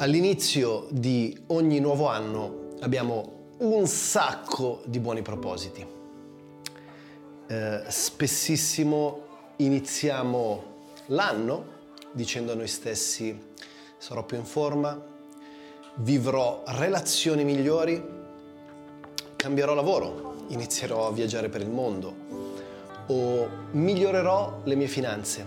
[0.00, 5.86] All'inizio di ogni nuovo anno abbiamo un sacco di buoni propositi.
[7.46, 9.26] Eh, spessissimo
[9.56, 10.62] iniziamo
[11.08, 11.64] l'anno
[12.12, 13.38] dicendo a noi stessi
[13.98, 14.98] sarò più in forma,
[15.96, 18.02] vivrò relazioni migliori,
[19.36, 22.14] cambierò lavoro, inizierò a viaggiare per il mondo
[23.08, 25.46] o migliorerò le mie finanze,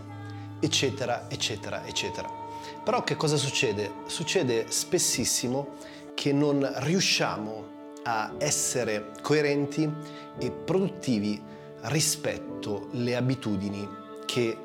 [0.60, 2.43] eccetera, eccetera, eccetera.
[2.84, 3.92] Però che cosa succede?
[4.08, 5.76] Succede spessissimo
[6.14, 7.72] che non riusciamo
[8.04, 9.90] a essere coerenti
[10.38, 11.42] e produttivi
[11.84, 13.88] rispetto alle abitudini
[14.26, 14.58] che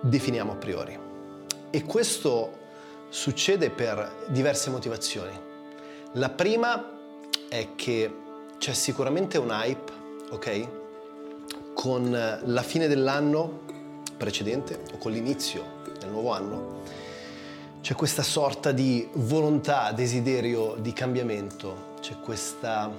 [0.00, 0.98] definiamo a priori.
[1.68, 2.56] E questo
[3.10, 5.38] succede per diverse motivazioni.
[6.12, 6.98] La prima
[7.50, 8.14] è che
[8.56, 9.92] c'è sicuramente un hype,
[10.30, 10.68] ok?
[11.74, 13.60] Con la fine dell'anno
[14.16, 17.06] precedente o con l'inizio del nuovo anno
[17.80, 22.90] c'è questa sorta di volontà, desiderio di cambiamento, c'è questa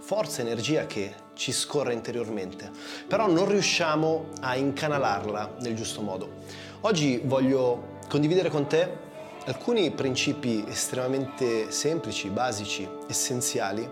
[0.00, 2.70] forza, energia che ci scorre interiormente,
[3.06, 6.42] però non riusciamo a incanalarla nel giusto modo.
[6.82, 9.02] Oggi voglio condividere con te
[9.44, 13.88] alcuni principi estremamente semplici, basici, essenziali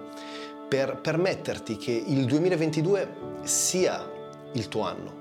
[0.67, 4.03] per permetterti che il 2022 sia
[4.53, 5.21] il tuo anno.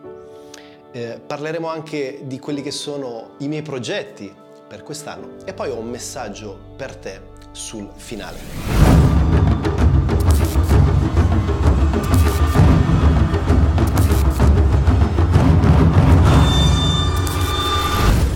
[0.94, 4.41] Eh, parleremo anche di quelli che sono i miei progetti
[4.72, 7.20] per quest'anno e poi ho un messaggio per te
[7.52, 8.40] sul finale.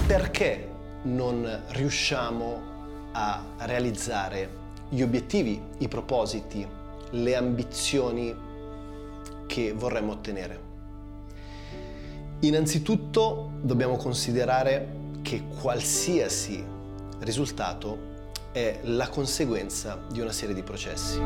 [0.05, 0.69] Perché
[1.03, 2.61] non riusciamo
[3.13, 4.49] a realizzare
[4.89, 6.67] gli obiettivi, i propositi,
[7.11, 8.35] le ambizioni
[9.47, 10.59] che vorremmo ottenere?
[12.41, 16.63] Innanzitutto dobbiamo considerare che qualsiasi
[17.21, 18.13] risultato
[18.51, 21.19] è la conseguenza di una serie di processi.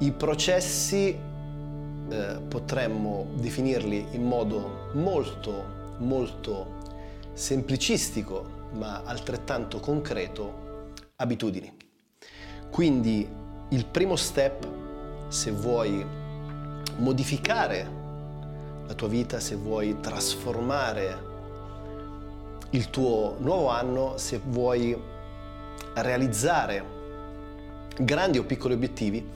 [0.00, 1.18] I processi
[2.10, 6.82] eh, potremmo definirli in modo molto, molto
[7.32, 11.74] semplicistico, ma altrettanto concreto, abitudini.
[12.70, 13.26] Quindi
[13.70, 14.68] il primo step,
[15.28, 16.22] se vuoi
[16.98, 18.02] modificare
[18.86, 21.32] la tua vita, se vuoi trasformare
[22.70, 24.96] il tuo nuovo anno, se vuoi
[25.94, 26.84] realizzare
[27.98, 29.26] grandi o piccoli obiettivi,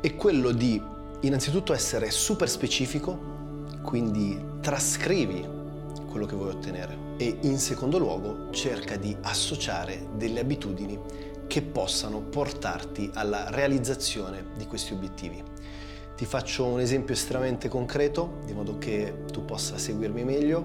[0.00, 0.80] è quello di
[1.20, 3.18] innanzitutto essere super specifico,
[3.82, 5.46] quindi trascrivi
[6.08, 10.98] quello che vuoi ottenere e in secondo luogo cerca di associare delle abitudini
[11.46, 15.42] che possano portarti alla realizzazione di questi obiettivi.
[16.20, 20.62] Ti faccio un esempio estremamente concreto, di modo che tu possa seguirmi meglio.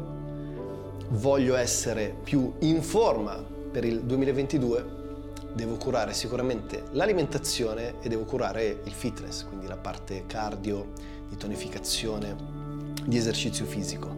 [1.11, 4.85] Voglio essere più in forma per il 2022,
[5.53, 10.91] devo curare sicuramente l'alimentazione e devo curare il fitness, quindi la parte cardio,
[11.29, 12.35] di tonificazione,
[13.05, 14.13] di esercizio fisico.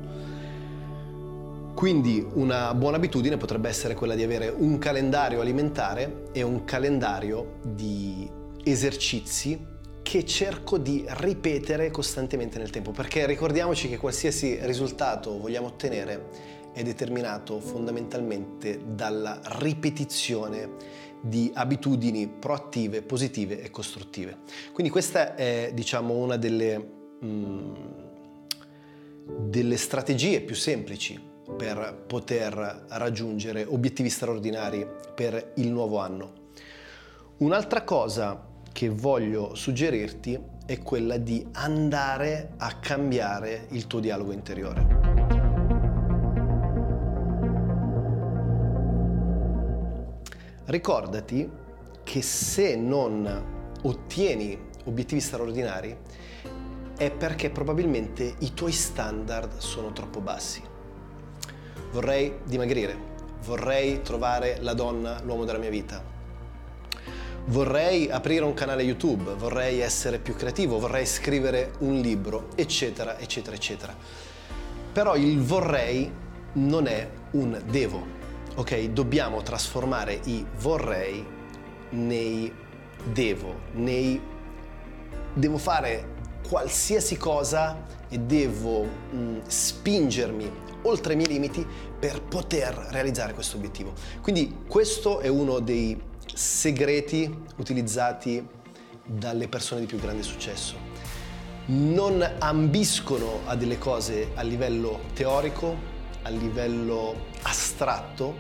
[1.76, 7.60] Quindi una buona abitudine potrebbe essere quella di avere un calendario alimentare e un calendario
[7.62, 8.28] di
[8.64, 9.76] esercizi
[10.08, 16.30] che cerco di ripetere costantemente nel tempo, perché ricordiamoci che qualsiasi risultato vogliamo ottenere
[16.72, 20.70] è determinato fondamentalmente dalla ripetizione
[21.20, 24.38] di abitudini proattive, positive e costruttive.
[24.72, 26.90] Quindi questa è diciamo una delle,
[27.26, 27.74] mm,
[29.40, 31.22] delle strategie più semplici
[31.58, 36.46] per poter raggiungere obiettivi straordinari per il nuovo anno.
[37.40, 38.47] Un'altra cosa
[38.78, 44.86] che voglio suggerirti è quella di andare a cambiare il tuo dialogo interiore.
[50.66, 51.50] Ricordati
[52.04, 55.98] che se non ottieni obiettivi straordinari
[56.96, 60.62] è perché probabilmente i tuoi standard sono troppo bassi.
[61.94, 62.96] Vorrei dimagrire,
[63.44, 66.16] vorrei trovare la donna, l'uomo della mia vita,
[67.48, 73.56] vorrei aprire un canale YouTube, vorrei essere più creativo, vorrei scrivere un libro, eccetera, eccetera,
[73.56, 73.96] eccetera.
[74.92, 76.12] Però il vorrei
[76.54, 78.06] non è un devo,
[78.56, 78.90] ok?
[78.90, 81.26] Dobbiamo trasformare i vorrei
[81.92, 82.52] nei
[83.04, 84.20] devo, nei
[85.34, 86.16] devo fare
[86.48, 90.52] qualsiasi cosa e devo mh, mm, spingermi
[90.84, 91.66] oltre i miei limiti
[92.00, 93.94] per poter realizzare questo obiettivo.
[94.22, 96.00] Quindi questo è uno dei
[96.38, 98.46] segreti utilizzati
[99.04, 100.76] dalle persone di più grande successo.
[101.66, 105.76] Non ambiscono a delle cose a livello teorico,
[106.22, 108.36] a livello astratto,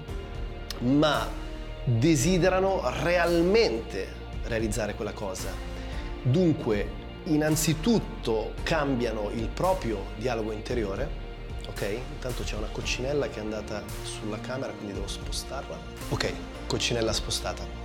[0.81, 1.27] ma
[1.83, 5.49] desiderano realmente realizzare quella cosa.
[6.21, 6.87] Dunque,
[7.23, 11.09] innanzitutto cambiano il proprio dialogo interiore,
[11.67, 11.99] ok?
[12.13, 15.77] Intanto c'è una coccinella che è andata sulla camera, quindi devo spostarla.
[16.09, 16.31] Ok,
[16.67, 17.76] coccinella spostata.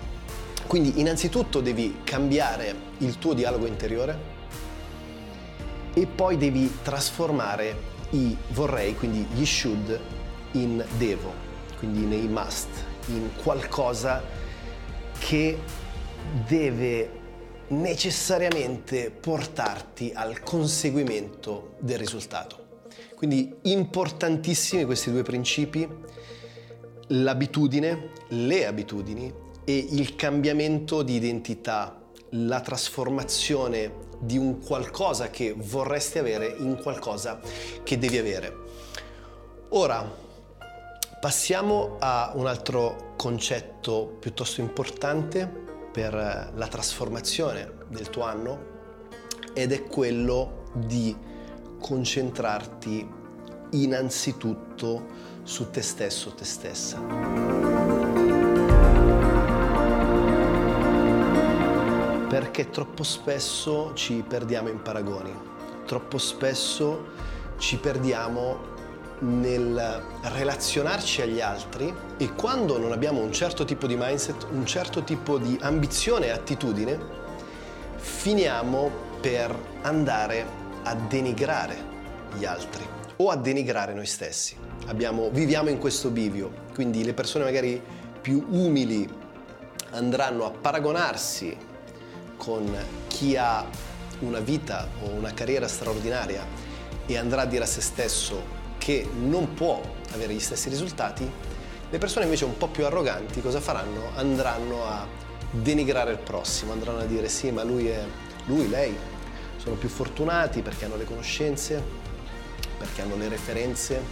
[0.67, 4.41] Quindi innanzitutto devi cambiare il tuo dialogo interiore
[5.95, 10.01] e poi devi trasformare i vorrei, quindi gli should,
[10.53, 11.33] in devo,
[11.79, 12.69] quindi nei must,
[13.09, 14.23] in qualcosa
[15.19, 15.59] che
[16.47, 17.21] deve
[17.69, 22.61] necessariamente portarti al conseguimento del risultato.
[23.15, 25.89] Quindi importantissimi questi due principi,
[27.09, 32.01] l'abitudine, le abitudini e il cambiamento di identità,
[32.31, 37.41] la trasformazione di un qualcosa che vorresti avere in qualcosa
[37.83, 38.57] che devi avere.
[39.71, 40.21] Ora,
[41.21, 45.47] passiamo a un altro concetto piuttosto importante
[45.93, 48.71] per la trasformazione del tuo anno
[49.55, 51.15] ed è quello di
[51.79, 53.07] concentrarti
[53.73, 55.07] innanzitutto
[55.43, 57.72] su te stesso, te stessa.
[62.33, 65.31] Perché troppo spesso ci perdiamo in paragoni,
[65.85, 67.11] troppo spesso
[67.59, 68.71] ci perdiamo
[69.19, 75.05] nel relazionarci agli altri e quando non abbiamo un certo tipo di mindset, un certo
[75.05, 76.99] tipo di ambizione e attitudine,
[77.97, 78.91] finiamo
[79.21, 80.47] per andare
[80.85, 81.77] a denigrare
[82.39, 82.83] gli altri
[83.17, 84.57] o a denigrare noi stessi.
[84.87, 87.79] Abbiamo, viviamo in questo bivio, quindi le persone magari
[88.23, 89.07] più umili
[89.91, 91.69] andranno a paragonarsi
[92.43, 93.65] con chi ha
[94.19, 96.45] una vita o una carriera straordinaria
[97.07, 98.43] e andrà a dire a se stesso
[98.79, 99.81] che non può
[100.13, 101.31] avere gli stessi risultati,
[101.89, 104.11] le persone invece un po' più arroganti cosa faranno?
[104.17, 105.07] Andranno a
[105.53, 108.05] denigrare il prossimo, andranno a dire sì, ma lui è
[108.47, 108.93] lui, lei
[109.57, 111.81] sono più fortunati perché hanno le conoscenze,
[112.77, 114.03] perché hanno le referenze,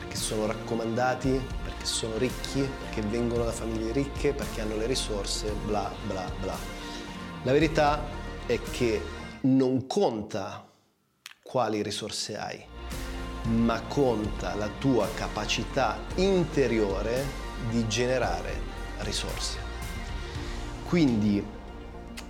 [0.00, 5.54] perché sono raccomandati, perché sono ricchi, perché vengono da famiglie ricche, perché hanno le risorse,
[5.64, 6.81] bla bla bla.
[7.44, 8.06] La verità
[8.46, 9.00] è che
[9.42, 10.64] non conta
[11.42, 12.64] quali risorse hai,
[13.48, 17.24] ma conta la tua capacità interiore
[17.68, 18.54] di generare
[18.98, 19.58] risorse.
[20.86, 21.44] Quindi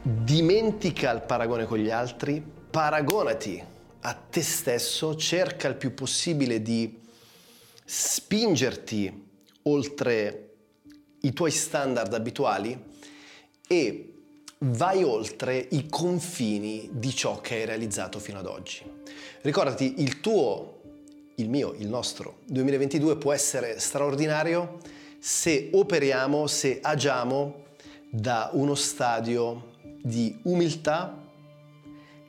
[0.02, 3.62] dimentica il paragone con gli altri, paragonati
[4.00, 6.98] a te stesso, cerca il più possibile di
[7.84, 9.28] spingerti
[9.64, 10.54] oltre
[11.20, 12.82] i tuoi standard abituali
[13.68, 14.11] e
[14.64, 18.82] vai oltre i confini di ciò che hai realizzato fino ad oggi.
[19.40, 20.80] Ricordati, il tuo,
[21.36, 24.78] il mio, il nostro 2022 può essere straordinario
[25.18, 27.64] se operiamo, se agiamo
[28.10, 29.70] da uno stadio
[30.00, 31.18] di umiltà,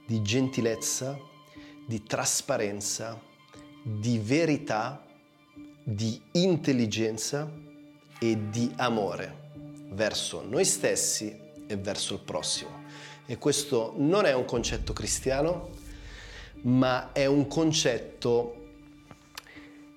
[0.07, 1.17] di gentilezza,
[1.85, 3.19] di trasparenza,
[3.83, 5.05] di verità,
[5.83, 7.51] di intelligenza
[8.19, 9.41] e di amore
[9.89, 11.42] verso noi stessi
[11.73, 12.81] e verso il prossimo.
[13.25, 15.69] E questo non è un concetto cristiano,
[16.61, 18.55] ma è un concetto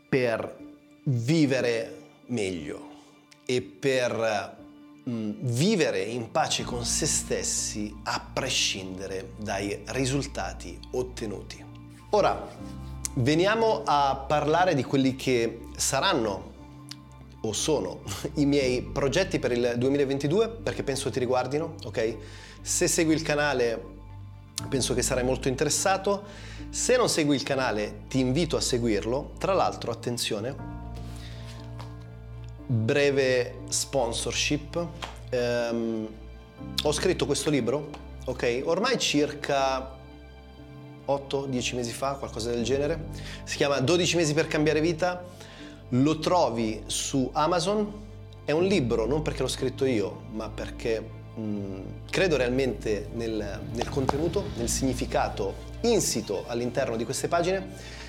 [0.08, 0.56] per
[1.04, 2.88] vivere meglio
[3.44, 4.64] e per
[5.08, 11.64] Mm, vivere in pace con se stessi a prescindere dai risultati ottenuti.
[12.10, 12.48] Ora,
[13.14, 16.54] veniamo a parlare di quelli che saranno
[17.48, 18.02] o sono
[18.34, 22.16] i miei progetti per il 2022 perché penso ti riguardino, ok?
[22.60, 23.94] Se segui il canale
[24.68, 26.24] penso che sarai molto interessato.
[26.70, 29.32] Se non segui il canale ti invito a seguirlo.
[29.38, 30.54] Tra l'altro, attenzione,
[32.66, 34.86] breve sponsorship.
[35.30, 36.08] Um,
[36.82, 37.90] ho scritto questo libro,
[38.24, 38.62] ok?
[38.64, 39.94] Ormai circa
[41.06, 43.08] 8-10 mesi fa, qualcosa del genere.
[43.44, 45.24] Si chiama 12 mesi per cambiare vita.
[45.90, 48.04] Lo trovi su Amazon.
[48.44, 51.00] È un libro non perché l'ho scritto io, ma perché
[51.34, 58.04] mh, credo realmente nel, nel contenuto, nel significato insito all'interno di queste pagine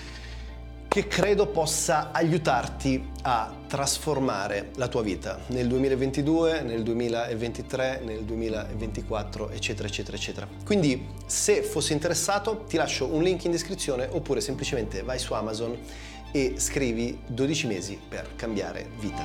[0.98, 9.52] che credo possa aiutarti a trasformare la tua vita nel 2022, nel 2023, nel 2024,
[9.52, 10.48] eccetera, eccetera, eccetera.
[10.66, 15.78] Quindi se fossi interessato ti lascio un link in descrizione oppure semplicemente vai su Amazon
[16.32, 19.24] e scrivi 12 mesi per cambiare vita.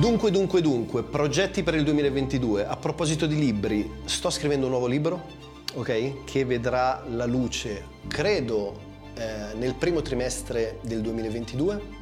[0.00, 2.66] Dunque, dunque, dunque, progetti per il 2022.
[2.66, 6.24] A proposito di libri, sto scrivendo un nuovo libro ok?
[6.24, 11.98] Che vedrà la luce, credo, eh, nel primo trimestre del 2022.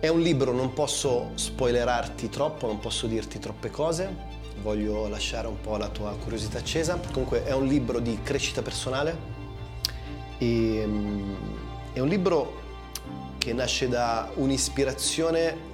[0.00, 5.60] È un libro, non posso spoilerarti troppo, non posso dirti troppe cose, voglio lasciare un
[5.60, 7.00] po' la tua curiosità accesa.
[7.12, 9.16] Comunque è un libro di crescita personale
[10.38, 11.36] e, um,
[11.92, 12.60] è un libro
[13.38, 15.70] che nasce da un'ispirazione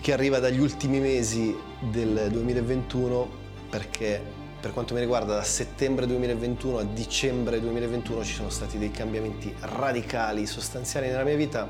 [0.00, 3.40] che arriva dagli ultimi mesi del 2021
[3.70, 8.92] perché per quanto mi riguarda da settembre 2021 a dicembre 2021 ci sono stati dei
[8.92, 11.68] cambiamenti radicali, sostanziali nella mia vita.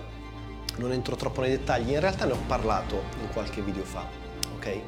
[0.77, 4.07] Non entro troppo nei dettagli, in realtà ne ho parlato in qualche video fa,
[4.57, 4.81] ok?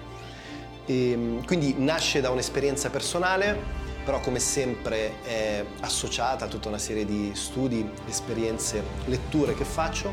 [0.86, 3.56] E, ehm, quindi nasce da un'esperienza personale,
[4.04, 10.12] però come sempre è associata a tutta una serie di studi, esperienze, letture che faccio.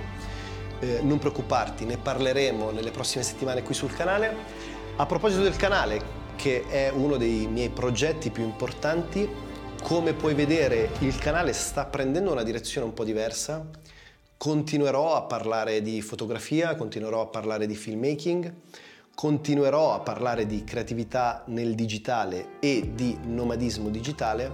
[0.80, 4.36] Eh, non preoccuparti, ne parleremo nelle prossime settimane qui sul canale.
[4.96, 9.30] A proposito del canale, che è uno dei miei progetti più importanti.
[9.84, 13.64] Come puoi vedere il canale sta prendendo una direzione un po' diversa.
[14.38, 18.54] Continuerò a parlare di fotografia, continuerò a parlare di filmmaking,
[19.14, 24.52] continuerò a parlare di creatività nel digitale e di nomadismo digitale,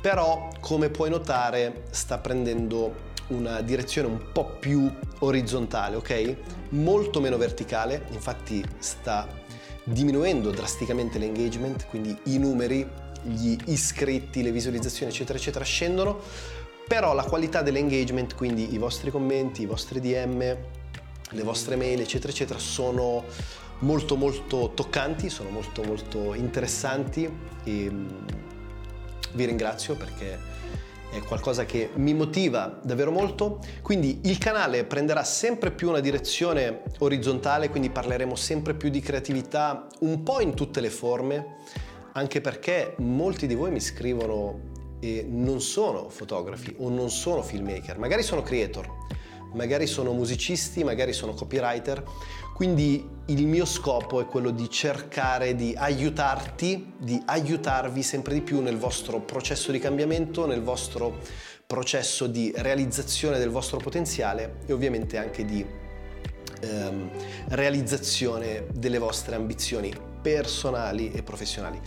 [0.00, 4.88] però come puoi notare sta prendendo una direzione un po' più
[5.20, 6.36] orizzontale, ok?
[6.70, 9.26] Molto meno verticale, infatti sta
[9.82, 12.88] diminuendo drasticamente l'engagement, quindi i numeri,
[13.22, 16.20] gli iscritti, le visualizzazioni, eccetera, eccetera, scendono,
[16.86, 20.56] però la qualità dell'engagement, quindi i vostri commenti, i vostri DM,
[21.30, 23.24] le vostre mail, eccetera, eccetera, sono
[23.80, 27.28] molto molto toccanti, sono molto molto interessanti
[27.64, 28.08] e mm,
[29.32, 30.38] vi ringrazio perché
[31.10, 33.60] è qualcosa che mi motiva davvero molto.
[33.82, 39.86] Quindi il canale prenderà sempre più una direzione orizzontale, quindi parleremo sempre più di creatività
[40.00, 41.56] un po' in tutte le forme,
[42.12, 47.98] anche perché molti di voi mi scrivono e non sono fotografi o non sono filmmaker,
[47.98, 48.90] magari sono creator,
[49.56, 52.04] magari sono musicisti, magari sono copywriter,
[52.54, 58.60] quindi il mio scopo è quello di cercare di aiutarti, di aiutarvi sempre di più
[58.60, 61.18] nel vostro processo di cambiamento, nel vostro
[61.66, 65.64] processo di realizzazione del vostro potenziale e ovviamente anche di
[66.60, 67.10] ehm,
[67.48, 71.80] realizzazione delle vostre ambizioni personali e professionali.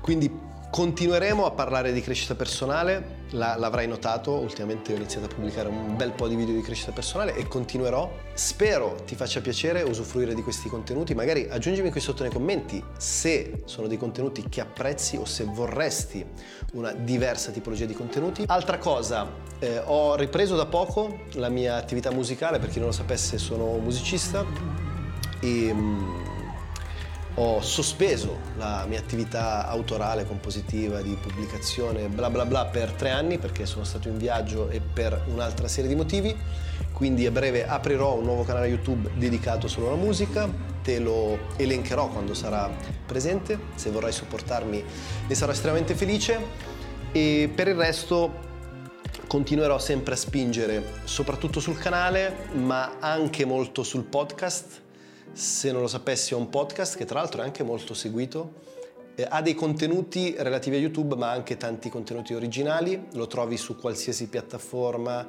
[0.00, 0.30] Quindi
[0.76, 5.96] Continueremo a parlare di crescita personale, la, l'avrai notato, ultimamente ho iniziato a pubblicare un
[5.96, 8.12] bel po' di video di crescita personale e continuerò.
[8.34, 13.62] Spero ti faccia piacere usufruire di questi contenuti, magari aggiungimi qui sotto nei commenti se
[13.64, 16.22] sono dei contenuti che apprezzi o se vorresti
[16.74, 18.44] una diversa tipologia di contenuti.
[18.46, 19.26] Altra cosa,
[19.58, 23.78] eh, ho ripreso da poco la mia attività musicale, per chi non lo sapesse sono
[23.78, 24.44] musicista
[25.40, 26.25] e...
[27.38, 33.36] Ho sospeso la mia attività autorale, compositiva, di pubblicazione, bla bla bla per tre anni
[33.36, 36.34] perché sono stato in viaggio e per un'altra serie di motivi.
[36.92, 40.48] Quindi a breve aprirò un nuovo canale YouTube dedicato solo alla musica,
[40.82, 42.70] te lo elencherò quando sarà
[43.04, 44.82] presente, se vorrai supportarmi
[45.28, 46.40] ne sarò estremamente felice.
[47.12, 48.44] E per il resto
[49.26, 54.84] continuerò sempre a spingere soprattutto sul canale ma anche molto sul podcast
[55.36, 58.54] se non lo sapessi ho un podcast che tra l'altro è anche molto seguito,
[59.14, 63.76] eh, ha dei contenuti relativi a YouTube ma anche tanti contenuti originali, lo trovi su
[63.76, 65.26] qualsiasi piattaforma,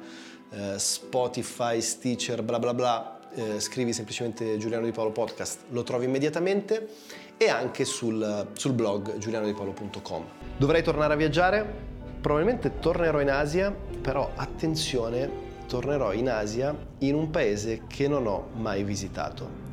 [0.50, 6.06] eh, Spotify, Stitcher, bla bla bla, eh, scrivi semplicemente Giuliano Di Paolo Podcast, lo trovi
[6.06, 6.88] immediatamente
[7.36, 10.24] e anche sul, sul blog giulianodipolo.com.
[10.56, 11.86] Dovrei tornare a viaggiare?
[12.22, 15.30] Probabilmente tornerò in Asia, però attenzione,
[15.66, 19.67] tornerò in Asia in un paese che non ho mai visitato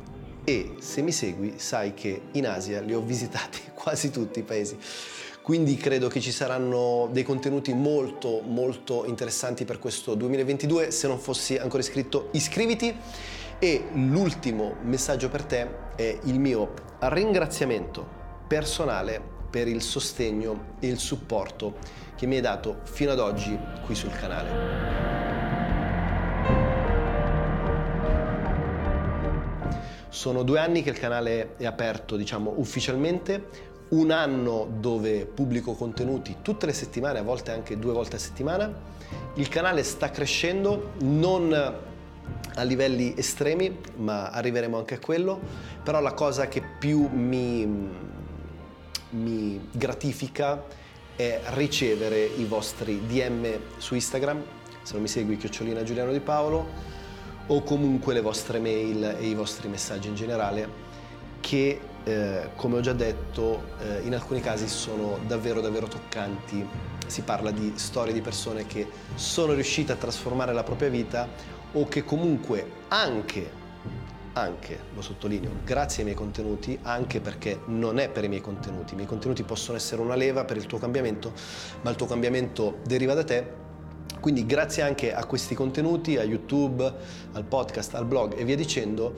[0.48, 4.78] e se mi segui sai che in Asia li ho visitati quasi tutti i paesi.
[5.42, 10.92] Quindi credo che ci saranno dei contenuti molto molto interessanti per questo 2022.
[10.92, 12.94] Se non fossi ancora iscritto, iscriviti.
[13.58, 18.06] E l'ultimo messaggio per te è il mio ringraziamento
[18.46, 21.76] personale per il sostegno e il supporto
[22.14, 25.35] che mi hai dato fino ad oggi qui sul canale.
[30.08, 36.36] Sono due anni che il canale è aperto, diciamo, ufficialmente, un anno dove pubblico contenuti
[36.42, 38.72] tutte le settimane, a volte anche due volte a settimana.
[39.34, 41.52] Il canale sta crescendo, non
[42.54, 45.40] a livelli estremi, ma arriveremo anche a quello,
[45.82, 47.90] però la cosa che più mi,
[49.10, 50.64] mi gratifica
[51.14, 53.46] è ricevere i vostri DM
[53.76, 54.42] su Instagram,
[54.82, 56.94] se non mi segui chiocciolina Giuliano Di Paolo,
[57.48, 60.84] o comunque le vostre mail e i vostri messaggi in generale
[61.40, 66.64] che eh, come ho già detto, eh, in alcuni casi sono davvero davvero toccanti.
[67.06, 71.28] Si parla di storie di persone che sono riuscite a trasformare la propria vita
[71.72, 73.64] o che comunque anche
[74.34, 78.92] anche, lo sottolineo, grazie ai miei contenuti, anche perché non è per i miei contenuti.
[78.92, 81.32] I miei contenuti possono essere una leva per il tuo cambiamento,
[81.80, 83.64] ma il tuo cambiamento deriva da te.
[84.26, 86.92] Quindi grazie anche a questi contenuti, a YouTube,
[87.34, 89.14] al podcast, al blog e via dicendo,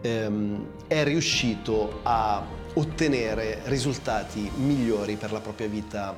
[0.00, 6.16] ehm, è riuscito a ottenere risultati migliori per la propria vita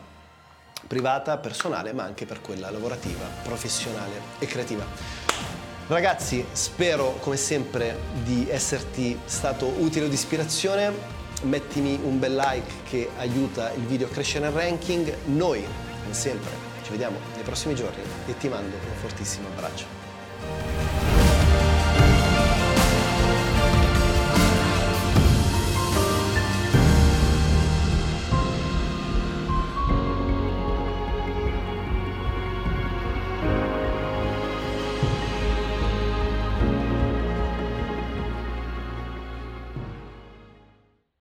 [0.86, 4.84] privata, personale, ma anche per quella lavorativa, professionale e creativa.
[5.86, 10.92] Ragazzi, spero come sempre di esserti stato utile o di ispirazione.
[11.44, 15.10] Mettimi un bel like che aiuta il video a crescere nel ranking.
[15.24, 15.64] Noi,
[16.02, 20.09] come sempre, vediamo nei prossimi giorni e ti mando un fortissimo abbraccio.